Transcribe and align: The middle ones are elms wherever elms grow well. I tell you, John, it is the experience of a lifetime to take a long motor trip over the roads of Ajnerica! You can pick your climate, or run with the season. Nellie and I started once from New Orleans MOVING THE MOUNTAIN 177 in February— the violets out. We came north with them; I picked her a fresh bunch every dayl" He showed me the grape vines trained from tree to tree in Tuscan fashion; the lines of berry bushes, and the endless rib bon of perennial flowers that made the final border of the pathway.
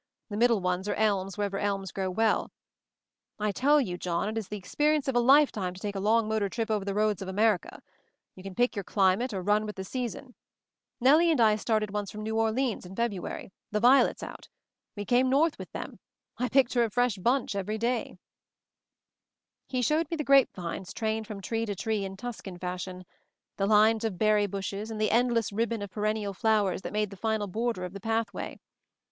The 0.31 0.37
middle 0.37 0.61
ones 0.61 0.89
are 0.89 0.95
elms 0.95 1.37
wherever 1.37 1.59
elms 1.59 1.91
grow 1.91 2.09
well. 2.09 2.51
I 3.39 3.51
tell 3.51 3.79
you, 3.79 3.99
John, 3.99 4.27
it 4.29 4.35
is 4.35 4.47
the 4.47 4.57
experience 4.57 5.07
of 5.07 5.15
a 5.15 5.19
lifetime 5.19 5.75
to 5.75 5.79
take 5.79 5.95
a 5.95 5.99
long 5.99 6.27
motor 6.27 6.49
trip 6.49 6.71
over 6.71 6.83
the 6.83 6.95
roads 6.95 7.21
of 7.21 7.27
Ajnerica! 7.29 7.81
You 8.33 8.41
can 8.41 8.55
pick 8.55 8.75
your 8.75 8.83
climate, 8.83 9.31
or 9.31 9.43
run 9.43 9.63
with 9.67 9.75
the 9.75 9.83
season. 9.83 10.33
Nellie 10.99 11.29
and 11.29 11.39
I 11.39 11.55
started 11.55 11.91
once 11.91 12.09
from 12.09 12.23
New 12.23 12.35
Orleans 12.35 12.83
MOVING 12.83 12.95
THE 12.95 12.99
MOUNTAIN 13.03 13.21
177 13.21 13.39
in 13.45 13.45
February— 13.45 13.51
the 13.71 13.79
violets 13.79 14.23
out. 14.23 14.49
We 14.95 15.05
came 15.05 15.29
north 15.29 15.59
with 15.59 15.71
them; 15.71 15.99
I 16.39 16.49
picked 16.49 16.73
her 16.73 16.83
a 16.83 16.89
fresh 16.89 17.19
bunch 17.19 17.53
every 17.53 17.77
dayl" 17.77 18.17
He 19.67 19.83
showed 19.83 20.09
me 20.09 20.17
the 20.17 20.23
grape 20.23 20.55
vines 20.55 20.93
trained 20.93 21.27
from 21.27 21.41
tree 21.43 21.67
to 21.67 21.75
tree 21.75 22.03
in 22.03 22.17
Tuscan 22.17 22.57
fashion; 22.57 23.05
the 23.57 23.67
lines 23.67 24.03
of 24.03 24.17
berry 24.17 24.47
bushes, 24.47 24.89
and 24.89 24.99
the 24.99 25.11
endless 25.11 25.51
rib 25.53 25.69
bon 25.69 25.83
of 25.83 25.91
perennial 25.91 26.33
flowers 26.33 26.81
that 26.81 26.91
made 26.91 27.11
the 27.11 27.17
final 27.17 27.45
border 27.45 27.83
of 27.85 27.93
the 27.93 27.99
pathway. 28.01 28.57